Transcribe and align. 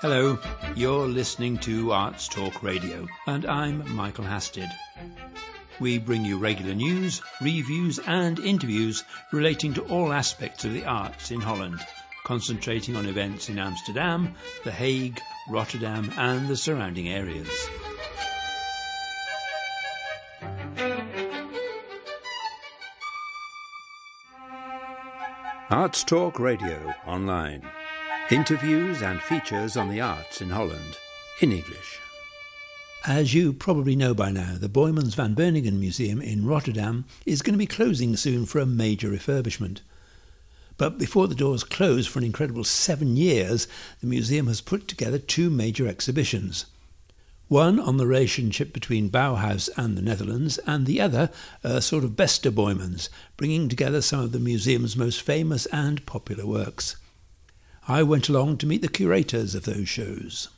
Hello, 0.00 0.38
you're 0.76 1.08
listening 1.08 1.58
to 1.58 1.90
Arts 1.90 2.28
Talk 2.28 2.62
Radio, 2.62 3.08
and 3.26 3.44
I'm 3.44 3.96
Michael 3.96 4.22
Hasted. 4.22 4.70
We 5.80 5.98
bring 5.98 6.24
you 6.24 6.38
regular 6.38 6.72
news, 6.72 7.20
reviews, 7.40 7.98
and 7.98 8.38
interviews 8.38 9.02
relating 9.32 9.74
to 9.74 9.82
all 9.86 10.12
aspects 10.12 10.64
of 10.64 10.72
the 10.72 10.84
arts 10.84 11.32
in 11.32 11.40
Holland, 11.40 11.80
concentrating 12.22 12.94
on 12.94 13.06
events 13.06 13.48
in 13.48 13.58
Amsterdam, 13.58 14.36
The 14.62 14.70
Hague, 14.70 15.20
Rotterdam, 15.50 16.12
and 16.16 16.46
the 16.46 16.56
surrounding 16.56 17.08
areas. 17.08 17.50
Arts 25.70 26.04
Talk 26.04 26.38
Radio 26.38 26.94
online. 27.04 27.68
Interviews 28.30 29.00
and 29.00 29.22
features 29.22 29.74
on 29.74 29.88
the 29.88 30.02
arts 30.02 30.42
in 30.42 30.50
Holland 30.50 30.98
in 31.40 31.50
English. 31.50 31.98
As 33.06 33.32
you 33.32 33.54
probably 33.54 33.96
know 33.96 34.12
by 34.12 34.30
now, 34.30 34.56
the 34.58 34.68
Boymans 34.68 35.14
van 35.14 35.34
Beuningen 35.34 35.80
Museum 35.80 36.20
in 36.20 36.44
Rotterdam 36.44 37.06
is 37.24 37.40
going 37.40 37.54
to 37.54 37.58
be 37.58 37.64
closing 37.66 38.18
soon 38.18 38.44
for 38.44 38.58
a 38.58 38.66
major 38.66 39.08
refurbishment. 39.08 39.80
But 40.76 40.98
before 40.98 41.26
the 41.26 41.34
doors 41.34 41.64
close 41.64 42.06
for 42.06 42.18
an 42.18 42.24
incredible 42.26 42.64
seven 42.64 43.16
years, 43.16 43.66
the 44.02 44.06
museum 44.06 44.46
has 44.48 44.60
put 44.60 44.88
together 44.88 45.18
two 45.18 45.48
major 45.48 45.88
exhibitions 45.88 46.66
one 47.48 47.80
on 47.80 47.96
the 47.96 48.06
relationship 48.06 48.74
between 48.74 49.08
Bauhaus 49.08 49.70
and 49.78 49.96
the 49.96 50.02
Netherlands, 50.02 50.58
and 50.66 50.84
the 50.84 51.00
other 51.00 51.30
a 51.64 51.80
sort 51.80 52.04
of 52.04 52.14
Beste 52.14 52.54
Boymans, 52.54 53.08
bringing 53.38 53.70
together 53.70 54.02
some 54.02 54.20
of 54.20 54.32
the 54.32 54.38
museum's 54.38 54.98
most 54.98 55.22
famous 55.22 55.64
and 55.72 56.04
popular 56.04 56.44
works. 56.44 56.96
I 57.90 58.02
went 58.02 58.28
along 58.28 58.58
to 58.58 58.66
meet 58.66 58.82
the 58.82 58.88
curators 58.88 59.54
of 59.54 59.64
those 59.64 59.88
shows. 59.88 60.48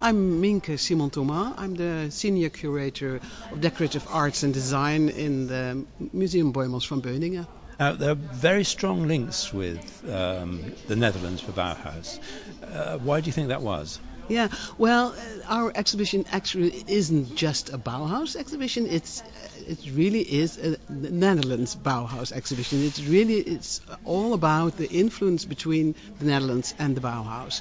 I'm 0.00 0.40
Mienke 0.40 0.78
Simon 0.78 1.10
Thomas. 1.10 1.52
I'm 1.58 1.74
the 1.74 2.10
senior 2.10 2.48
curator 2.48 3.20
of 3.52 3.60
decorative 3.60 4.06
arts 4.08 4.44
and 4.44 4.54
design 4.54 5.10
in 5.10 5.46
the 5.46 5.84
Museum 6.14 6.54
Boymans 6.54 6.88
van 6.88 7.02
Beuningen. 7.02 7.46
Uh, 7.78 7.92
there 7.92 8.12
are 8.12 8.14
very 8.14 8.64
strong 8.64 9.06
links 9.06 9.52
with 9.52 10.10
um, 10.10 10.72
the 10.88 10.96
Netherlands 10.96 11.42
for 11.42 11.52
Bauhaus. 11.52 12.18
Uh, 12.62 12.96
why 12.96 13.20
do 13.20 13.26
you 13.26 13.32
think 13.32 13.48
that 13.48 13.60
was? 13.60 14.00
Yeah, 14.30 14.46
well, 14.78 15.08
uh, 15.08 15.42
our 15.48 15.72
exhibition 15.74 16.24
actually 16.30 16.84
isn't 16.86 17.34
just 17.34 17.70
a 17.70 17.78
Bauhaus 17.78 18.36
exhibition. 18.36 18.86
It's 18.86 19.24
it 19.66 19.80
really 19.92 20.20
is 20.20 20.56
a 20.56 20.76
Netherlands 20.88 21.74
Bauhaus 21.74 22.30
exhibition. 22.30 22.84
It's 22.84 23.02
really 23.02 23.38
it's 23.38 23.80
all 24.04 24.32
about 24.32 24.76
the 24.76 24.88
influence 24.88 25.44
between 25.44 25.96
the 26.20 26.26
Netherlands 26.26 26.74
and 26.78 26.96
the 26.96 27.00
Bauhaus. 27.00 27.60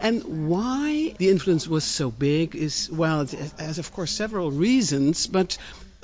And 0.00 0.48
why 0.48 1.14
the 1.18 1.28
influence 1.28 1.68
was 1.68 1.84
so 1.84 2.10
big 2.10 2.56
is 2.56 2.88
well, 2.90 3.20
it 3.20 3.52
has 3.58 3.78
of 3.78 3.92
course 3.92 4.10
several 4.10 4.50
reasons, 4.50 5.26
but 5.26 5.58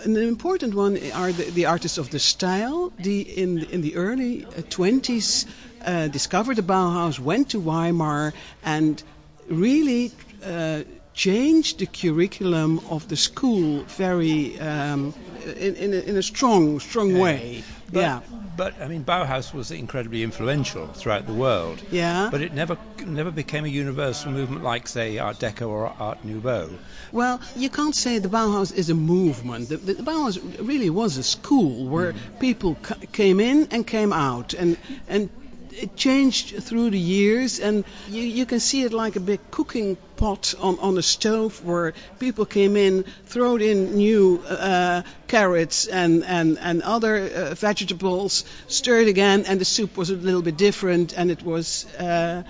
an 0.04 0.16
important 0.16 0.74
one 0.74 0.98
are 1.12 1.32
the, 1.32 1.44
the 1.44 1.66
artists 1.66 1.96
of 1.96 2.10
De 2.10 2.18
Stijl. 2.18 2.92
The 2.98 3.20
in 3.22 3.62
in 3.64 3.80
the 3.80 3.96
early 3.96 4.42
20s 4.42 5.46
uh, 5.46 5.90
uh, 5.90 6.08
discovered 6.08 6.56
the 6.56 6.62
Bauhaus, 6.62 7.18
went 7.18 7.50
to 7.50 7.60
Weimar, 7.60 8.34
and 8.62 9.02
really 9.48 10.12
uh, 10.44 10.82
changed 11.14 11.78
the 11.78 11.86
curriculum 11.86 12.80
of 12.90 13.08
the 13.08 13.16
school 13.16 13.82
very 13.84 14.58
um, 14.58 15.14
in, 15.44 15.76
in, 15.76 15.92
a, 15.92 15.98
in, 15.98 16.16
a, 16.16 16.22
strong, 16.22 16.80
strong 16.80 17.10
yeah. 17.10 17.22
way. 17.22 17.64
But, 17.92 18.00
yeah. 18.00 18.20
But 18.56 18.80
I 18.80 18.88
mean, 18.88 19.04
Bauhaus 19.04 19.52
was 19.52 19.70
incredibly 19.70 20.22
influential 20.22 20.86
throughout 20.86 21.26
the 21.26 21.32
world. 21.32 21.82
Yeah. 21.90 22.28
But 22.30 22.42
it 22.42 22.54
never 22.54 22.78
never 23.06 23.30
became 23.30 23.64
a 23.64 23.68
universal 23.68 24.30
movement 24.30 24.62
like, 24.62 24.88
say, 24.88 25.18
Art 25.18 25.38
Deco 25.38 25.68
or 25.68 25.86
Art 25.98 26.24
Nouveau. 26.24 26.70
Well, 27.10 27.40
you 27.56 27.68
can't 27.68 27.94
say 27.94 28.18
the 28.18 28.28
Bauhaus 28.28 28.72
is 28.72 28.90
a 28.90 28.94
movement. 28.94 29.68
The, 29.68 29.76
the, 29.76 29.94
Bauhaus 29.94 30.38
really 30.66 30.90
was 30.90 31.16
a 31.16 31.22
school 31.22 31.86
where 31.86 32.12
mm. 32.12 32.40
people 32.40 32.76
c- 32.82 33.06
came 33.12 33.40
in 33.40 33.68
and 33.70 33.86
came 33.86 34.12
out, 34.12 34.54
and 34.54 34.76
and 35.08 35.28
it 35.72 35.96
changed 35.96 36.62
through 36.62 36.90
the 36.90 36.98
years, 36.98 37.60
and 37.60 37.84
you, 38.08 38.22
you 38.22 38.46
can 38.46 38.60
see 38.60 38.82
it 38.82 38.92
like 38.92 39.16
a 39.16 39.20
big 39.20 39.40
cooking 39.50 39.96
pot 40.16 40.54
on, 40.60 40.78
on 40.78 40.98
a 40.98 41.02
stove 41.02 41.64
where 41.64 41.94
people 42.18 42.44
came 42.44 42.76
in, 42.76 43.04
throwed 43.26 43.62
in 43.62 43.94
new 43.94 44.42
uh, 44.48 45.02
carrots 45.28 45.86
and, 45.86 46.24
and, 46.24 46.58
and 46.58 46.82
other 46.82 47.16
uh, 47.16 47.54
vegetables, 47.54 48.44
stirred 48.68 49.08
again, 49.08 49.44
and 49.46 49.60
the 49.60 49.64
soup 49.64 49.96
was 49.96 50.10
a 50.10 50.16
little 50.16 50.42
bit 50.42 50.56
different, 50.56 51.16
and 51.16 51.30
it 51.30 51.42
was. 51.42 51.86
Uh, 51.96 52.42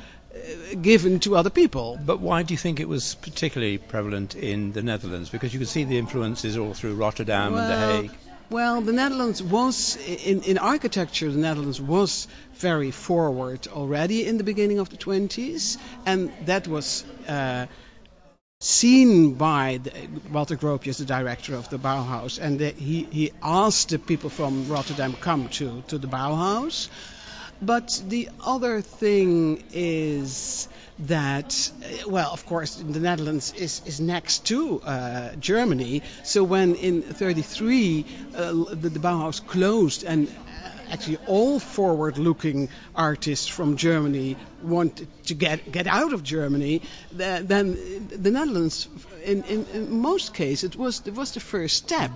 given 0.81 1.21
to 1.21 1.37
other 1.37 1.50
people. 1.50 2.00
But 2.05 2.21
why 2.21 2.43
do 2.43 2.55
you 2.55 2.59
think 2.59 2.81
it 2.81 2.88
was 2.88 3.15
particularly 3.16 3.78
prevalent 3.78 4.34
in 4.34 4.72
the 4.72 4.82
Netherlands? 4.82 5.28
Because 5.28 5.53
you 5.53 5.59
could 5.59 5.69
see 5.69 5.84
the 5.84 5.99
influences 5.99 6.56
all 6.56 6.72
through 6.72 6.94
Rotterdam 6.94 7.53
well, 7.53 7.71
and 7.71 8.03
The 8.03 8.09
Hague. 8.09 8.19
Well, 8.53 8.83
the 8.83 8.93
Netherlands 8.93 9.43
was, 9.43 9.97
in, 10.07 10.43
in 10.43 10.59
architecture, 10.59 11.31
the 11.31 11.39
Netherlands 11.39 11.81
was 11.81 12.29
very 12.57 12.91
forward 12.91 13.67
already 13.67 14.27
in 14.27 14.37
the 14.37 14.45
beginning 14.45 14.79
of 14.79 14.91
the 14.91 14.99
20s, 14.99 15.79
and 16.05 16.31
that 16.45 16.69
was 16.69 17.03
uh, 17.27 17.65
seen 18.61 19.37
by 19.37 19.81
the, 19.83 19.91
Walter 20.31 20.57
Gropius, 20.57 20.99
the 20.99 21.07
director 21.07 21.55
of 21.55 21.71
the 21.71 21.79
Bauhaus, 21.79 22.39
and 22.39 22.59
the, 22.59 22.73
he, 22.73 23.05
he 23.05 23.33
asked 23.43 23.89
the 23.89 23.99
people 23.99 24.29
from 24.29 24.69
Rotterdam 24.69 25.15
come 25.15 25.49
to, 25.49 25.83
to 25.89 25.97
the 25.97 26.07
Bauhaus. 26.07 26.91
But 27.62 28.03
the 28.09 28.28
other 28.45 28.81
thing 28.81 29.62
is 29.73 30.67
that, 30.99 31.71
well, 32.09 32.31
of 32.33 32.45
course, 32.45 32.75
the 32.75 32.99
Netherlands 32.99 33.53
is, 33.53 33.83
is 33.87 34.00
next 34.00 34.47
to 34.47 34.81
uh, 34.81 35.37
Germany. 35.37 36.03
So 36.25 36.43
when 36.43 36.75
in 36.75 37.03
33 37.03 38.05
uh, 38.34 38.53
the, 38.53 38.89
the 38.89 38.99
Bauhaus 38.99 39.45
closed 39.47 40.03
and 40.03 40.28
actually 40.91 41.19
all 41.27 41.59
forward-looking 41.59 42.69
artists 42.95 43.49
from 43.49 43.77
Germany 43.77 44.37
wanted 44.62 45.09
to 45.27 45.34
get 45.34 45.73
get 45.73 45.87
out 45.87 46.12
of 46.12 46.23
Germany, 46.23 46.83
then 47.12 47.77
the 48.09 48.31
Netherlands, 48.31 48.89
in, 49.25 49.43
in, 49.45 49.67
in, 49.75 50.00
most 50.00 50.34
cases, 50.34 50.65
it 50.65 50.77
was 50.77 51.03
it 51.06 51.15
was 51.15 51.33
the 51.33 51.41
first 51.41 51.77
step. 51.77 52.11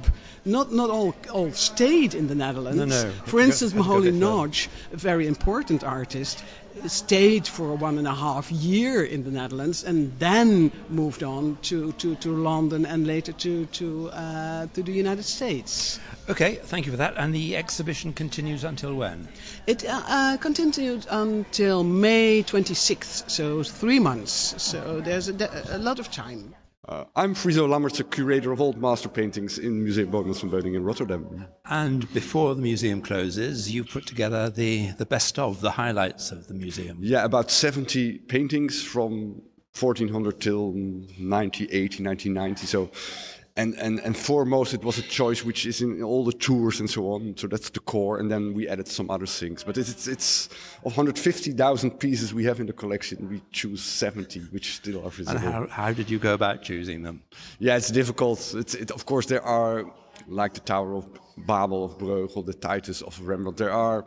Not 0.45 0.73
not 0.73 0.91
all 0.91 1.15
all 1.33 1.53
stayed 1.53 2.15
in 2.15 2.29
the 2.29 2.35
Netherlands. 2.35 2.79
No, 2.79 2.87
no. 2.87 3.11
For 3.25 3.41
instance, 3.41 3.73
Moholy 3.73 4.13
Nagy, 4.13 4.69
a 4.93 4.97
very 4.97 5.27
important 5.27 5.83
artist, 5.85 6.43
stayed 6.87 7.47
for 7.47 7.75
one 7.75 7.99
and 7.99 8.07
a 8.07 8.15
half 8.15 8.51
year 8.51 9.05
in 9.05 9.25
the 9.25 9.31
Netherlands 9.31 9.85
and 9.85 10.19
then 10.19 10.73
moved 10.89 11.23
on 11.23 11.57
to, 11.63 11.93
to, 11.93 12.15
to 12.17 12.31
London 12.31 12.87
and 12.87 13.07
later 13.07 13.33
to 13.33 13.67
to 13.67 14.09
uh, 14.11 14.67
to 14.75 14.83
the 14.83 14.93
United 14.93 15.25
States. 15.25 15.99
Okay, 16.29 16.57
thank 16.57 16.87
you 16.87 16.93
for 16.93 16.99
that. 16.99 17.15
And 17.17 17.35
the 17.35 17.57
exhibition 17.57 18.13
continues 18.13 18.65
until 18.65 18.95
when? 18.95 19.29
It 19.67 19.85
uh, 19.85 20.03
uh, 20.07 20.37
continued 20.39 21.07
until 21.11 21.85
May 21.85 22.43
26th, 22.43 23.31
so 23.31 23.63
three 23.63 24.01
months. 24.01 24.55
So 24.63 25.01
there's 25.01 25.29
a, 25.29 25.65
a 25.71 25.79
lot 25.79 25.99
of 25.99 26.11
time. 26.11 26.55
Uh, 26.89 27.05
I'm 27.17 27.35
Friso 27.35 27.67
Lammertse, 27.67 27.99
a 27.99 28.05
curator 28.05 28.53
of 28.53 28.61
old 28.61 28.81
master 28.81 29.09
paintings 29.09 29.59
in 29.59 29.83
Museum 29.83 30.09
Boymans 30.09 30.41
van 30.41 30.51
Beuningen 30.51 30.77
in 30.77 30.85
Rotterdam. 30.85 31.47
And 31.65 32.13
before 32.15 32.55
the 32.55 32.63
museum 32.63 33.03
closes, 33.03 33.73
you 33.73 33.83
put 33.83 34.07
together 34.07 34.49
the, 34.51 34.93
the 34.93 35.07
best 35.07 35.37
of, 35.37 35.61
the 35.61 35.73
highlights 35.73 36.31
of 36.31 36.47
the 36.47 36.55
museum. 36.55 36.99
Yeah, 37.01 37.25
about 37.25 37.51
70 37.51 38.19
paintings 38.29 38.85
from 38.85 39.43
1400 39.79 40.41
till 40.41 40.67
1980, 40.67 42.05
1990. 42.05 42.67
So 42.67 42.91
and, 43.57 43.75
and, 43.77 44.01
and 44.01 44.15
foremost, 44.15 44.75
it 44.75 44.85
was 44.85 44.99
a 44.99 45.03
choice 45.03 45.43
which 45.43 45.65
is 45.65 45.81
in 45.81 46.03
all 46.03 46.25
the 46.25 46.33
tours 46.33 46.81
and 46.81 46.91
so 46.91 47.11
on. 47.13 47.35
So 47.39 47.47
that's 47.47 47.71
the 47.71 47.81
core. 47.81 48.19
And 48.19 48.31
then 48.31 48.53
we 48.53 48.69
added 48.69 48.87
some 48.87 49.11
other 49.11 49.27
things. 49.27 49.65
But 49.65 49.79
it's, 49.79 50.07
it's 50.07 50.49
of 50.85 50.97
150,000 50.97 51.91
pieces 51.93 52.35
we 52.35 52.45
have 52.45 52.61
in 52.61 52.67
the 52.67 52.75
collection, 52.75 53.29
we 53.31 53.41
choose 53.53 53.83
70, 53.83 54.41
which 54.51 54.77
still 54.77 55.07
are 55.07 55.11
visible. 55.11 55.39
And 55.39 55.41
how, 55.41 55.67
how 55.69 55.93
did 55.93 56.11
you 56.11 56.19
go 56.19 56.35
about 56.35 56.63
choosing 56.63 57.03
them? 57.03 57.23
Yeah, 57.59 57.77
it's 57.77 57.91
difficult. 57.91 58.55
It's, 58.55 58.75
it, 58.75 58.91
of 58.91 59.07
course, 59.07 59.25
there 59.25 59.43
are, 59.43 59.91
like 60.29 60.53
the 60.53 60.61
Tower 60.61 60.97
of 60.97 61.07
Babel 61.39 61.85
of 61.85 61.99
Bruegel, 61.99 62.45
the 62.45 62.55
Titus 62.55 63.01
of 63.01 63.19
Rembrandt, 63.21 63.57
there 63.57 63.73
are 63.73 64.07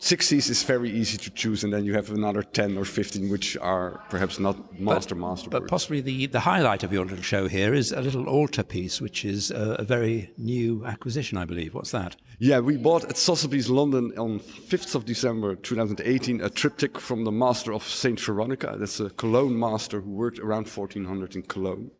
60s 0.00 0.50
is 0.50 0.62
very 0.62 0.90
easy 0.90 1.16
to 1.16 1.30
choose, 1.30 1.64
and 1.64 1.72
then 1.72 1.84
you 1.84 1.94
have 1.94 2.10
another 2.10 2.42
10 2.42 2.76
or 2.76 2.84
15 2.84 3.30
which 3.30 3.56
are 3.56 4.04
perhaps 4.10 4.38
not 4.38 4.78
master 4.78 5.14
but, 5.14 5.20
master. 5.20 5.50
But 5.50 5.68
possibly 5.68 6.02
the, 6.02 6.26
the 6.26 6.40
highlight 6.40 6.82
of 6.82 6.92
your 6.92 7.06
little 7.06 7.22
show 7.22 7.48
here 7.48 7.72
is 7.72 7.92
a 7.92 8.02
little 8.02 8.28
altarpiece, 8.28 9.00
which 9.00 9.24
is 9.24 9.50
a, 9.50 9.76
a, 9.78 9.84
very 9.84 10.32
new 10.36 10.84
acquisition, 10.84 11.38
I 11.38 11.46
believe. 11.46 11.72
What's 11.72 11.92
that? 11.92 12.16
Yeah, 12.38 12.60
we 12.60 12.76
bought 12.76 13.04
at 13.04 13.16
Sotheby's 13.16 13.70
London 13.70 14.12
on 14.18 14.40
5th 14.40 14.94
of 14.94 15.06
December 15.06 15.56
2018 15.56 16.42
a 16.42 16.50
triptych 16.50 17.00
from 17.00 17.24
the 17.24 17.32
master 17.32 17.72
of 17.72 17.82
Saint 17.82 18.20
Veronica. 18.20 18.76
That's 18.78 19.00
a 19.00 19.08
Cologne 19.08 19.58
master 19.58 20.02
who 20.02 20.10
worked 20.10 20.38
around 20.38 20.68
1400 20.68 21.36
in 21.36 21.42
Cologne. 21.42 21.90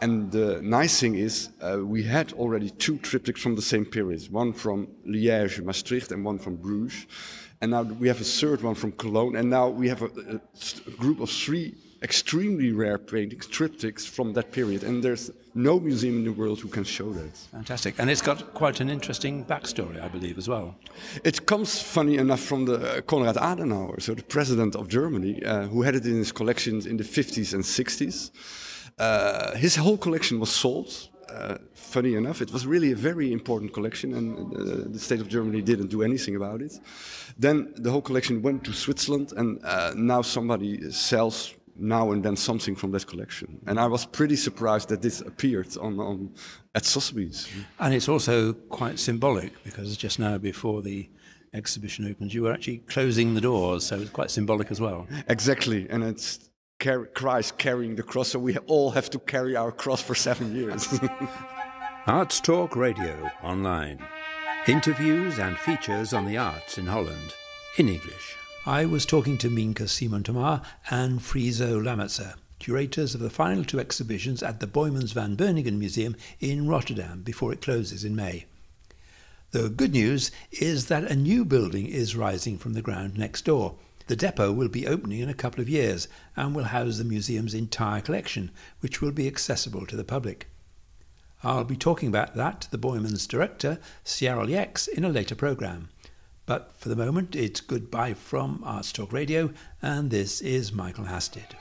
And 0.00 0.30
the 0.30 0.60
nice 0.62 1.00
thing 1.00 1.14
is, 1.14 1.50
uh, 1.62 1.78
we 1.82 2.02
had 2.02 2.32
already 2.34 2.70
two 2.70 2.98
triptychs 2.98 3.38
from 3.38 3.54
the 3.54 3.62
same 3.62 3.84
period, 3.84 4.30
one 4.30 4.52
from 4.52 4.88
Liège, 5.06 5.64
Maastricht, 5.64 6.12
and 6.12 6.24
one 6.24 6.38
from 6.38 6.56
Bruges. 6.56 7.03
And 7.60 7.70
now 7.70 7.82
we 7.82 8.08
have 8.08 8.20
a 8.20 8.24
third 8.24 8.62
one 8.62 8.74
from 8.74 8.92
Cologne, 8.92 9.36
and 9.36 9.48
now 9.48 9.68
we 9.68 9.88
have 9.88 10.02
a, 10.02 10.40
a 10.86 10.90
group 10.90 11.20
of 11.20 11.30
three 11.30 11.74
extremely 12.04 12.70
rare 12.72 12.98
paintings, 12.98 13.46
triptychs 13.46 14.06
from 14.06 14.34
that 14.34 14.52
period, 14.52 14.84
and 14.84 15.02
there's 15.02 15.30
no 15.54 15.80
museum 15.80 16.16
in 16.18 16.24
the 16.24 16.32
world 16.32 16.60
who 16.60 16.68
can 16.68 16.84
show 16.84 17.10
that. 17.12 17.34
Fantastic, 17.52 17.94
and 17.98 18.10
it's 18.10 18.20
got 18.20 18.52
quite 18.52 18.80
an 18.80 18.90
interesting 18.90 19.44
backstory, 19.46 19.98
I 20.00 20.08
believe, 20.08 20.36
as 20.36 20.46
well. 20.46 20.76
It 21.24 21.46
comes, 21.46 21.80
funny 21.80 22.16
enough, 22.18 22.40
from 22.40 22.66
the 22.66 22.74
uh, 22.74 23.00
Konrad 23.00 23.36
Adenauer, 23.36 24.02
so 24.02 24.12
the 24.14 24.22
president 24.22 24.76
of 24.76 24.88
Germany, 24.88 25.42
uh, 25.42 25.62
who 25.68 25.80
had 25.82 25.94
it 25.94 26.04
in 26.04 26.16
his 26.16 26.32
collections 26.32 26.84
in 26.84 26.98
the 26.98 27.04
50s 27.04 27.54
and 27.54 27.64
60s. 27.64 28.30
Uh, 28.98 29.56
his 29.56 29.74
whole 29.76 29.96
collection 29.96 30.38
was 30.38 30.50
sold 30.50 31.08
uh, 31.34 31.58
funny 31.74 32.14
enough, 32.14 32.40
it 32.40 32.52
was 32.52 32.66
really 32.66 32.92
a 32.92 32.96
very 32.96 33.32
important 33.32 33.72
collection, 33.72 34.14
and 34.14 34.54
uh, 34.56 34.88
the 34.92 34.98
state 34.98 35.20
of 35.20 35.28
Germany 35.28 35.62
didn't 35.62 35.88
do 35.88 36.02
anything 36.02 36.36
about 36.36 36.62
it. 36.62 36.78
Then 37.38 37.72
the 37.76 37.90
whole 37.90 38.02
collection 38.02 38.42
went 38.42 38.64
to 38.64 38.72
Switzerland, 38.72 39.32
and 39.36 39.62
uh, 39.64 39.92
now 39.96 40.22
somebody 40.22 40.90
sells 40.90 41.54
now 41.76 42.12
and 42.12 42.24
then 42.24 42.36
something 42.36 42.76
from 42.76 42.92
that 42.92 43.06
collection. 43.06 43.60
And 43.66 43.80
I 43.80 43.86
was 43.86 44.06
pretty 44.06 44.36
surprised 44.36 44.88
that 44.90 45.02
this 45.02 45.20
appeared 45.20 45.76
on, 45.78 45.98
on 45.98 46.34
at 46.74 46.84
Sotheby's. 46.84 47.48
And 47.80 47.92
it's 47.92 48.08
also 48.08 48.52
quite 48.52 48.98
symbolic 48.98 49.52
because 49.64 49.96
just 49.96 50.18
now 50.18 50.38
before 50.38 50.82
the 50.82 51.10
exhibition 51.52 52.06
opens, 52.08 52.32
you 52.32 52.42
were 52.42 52.52
actually 52.52 52.78
closing 52.78 53.34
the 53.34 53.40
doors, 53.40 53.84
so 53.86 53.96
it's 53.96 54.10
quite 54.10 54.30
symbolic 54.30 54.70
as 54.70 54.80
well. 54.80 55.06
Exactly, 55.28 55.88
and 55.90 56.04
it's 56.04 56.50
Christ 57.14 57.56
carrying 57.56 57.96
the 57.96 58.02
cross, 58.02 58.28
so 58.28 58.38
we 58.38 58.58
all 58.58 58.90
have 58.90 59.08
to 59.10 59.18
carry 59.18 59.56
our 59.56 59.72
cross 59.72 60.02
for 60.02 60.14
seven 60.14 60.54
years. 60.54 60.86
Arts 62.06 62.40
Talk 62.40 62.76
Radio 62.76 63.30
online. 63.42 64.04
Interviews 64.66 65.38
and 65.38 65.56
features 65.56 66.12
on 66.12 66.26
the 66.26 66.36
arts 66.36 66.76
in 66.76 66.86
Holland 66.86 67.34
in 67.78 67.88
English. 67.88 68.36
I 68.66 68.84
was 68.84 69.06
talking 69.06 69.38
to 69.38 69.48
Mienke 69.48 69.88
Simon 69.88 70.22
and 70.90 71.20
Friso 71.20 71.82
Lammertse, 71.82 72.34
curators 72.58 73.14
of 73.14 73.20
the 73.20 73.30
final 73.30 73.64
two 73.64 73.80
exhibitions 73.80 74.42
at 74.42 74.60
the 74.60 74.66
Boijmans 74.66 75.14
van 75.14 75.36
Beuningen 75.36 75.78
Museum 75.78 76.14
in 76.40 76.68
Rotterdam 76.68 77.22
before 77.22 77.52
it 77.52 77.62
closes 77.62 78.04
in 78.04 78.14
May. 78.14 78.44
The 79.52 79.70
good 79.70 79.92
news 79.92 80.30
is 80.50 80.88
that 80.88 81.04
a 81.04 81.16
new 81.16 81.46
building 81.46 81.86
is 81.86 82.16
rising 82.16 82.58
from 82.58 82.74
the 82.74 82.82
ground 82.82 83.16
next 83.16 83.46
door 83.46 83.76
the 84.06 84.16
depot 84.16 84.52
will 84.52 84.68
be 84.68 84.86
opening 84.86 85.20
in 85.20 85.28
a 85.28 85.34
couple 85.34 85.60
of 85.60 85.68
years 85.68 86.08
and 86.36 86.54
will 86.54 86.64
house 86.64 86.98
the 86.98 87.04
museum's 87.04 87.54
entire 87.54 88.00
collection, 88.00 88.50
which 88.80 89.00
will 89.00 89.12
be 89.12 89.26
accessible 89.26 89.86
to 89.86 89.96
the 89.96 90.04
public. 90.04 90.48
I'll 91.42 91.64
be 91.64 91.76
talking 91.76 92.08
about 92.08 92.34
that 92.36 92.62
to 92.62 92.70
the 92.70 92.78
Boyman's 92.78 93.26
director, 93.26 93.78
Sjarel 94.04 94.54
Ex, 94.54 94.86
in 94.86 95.04
a 95.04 95.10
later 95.10 95.34
programme. 95.34 95.88
But 96.46 96.72
for 96.76 96.88
the 96.88 96.96
moment, 96.96 97.34
it's 97.34 97.60
goodbye 97.60 98.14
from 98.14 98.62
Arts 98.64 98.92
Talk 98.92 99.12
Radio, 99.12 99.52
and 99.80 100.10
this 100.10 100.40
is 100.40 100.72
Michael 100.72 101.06
Hasted. 101.06 101.56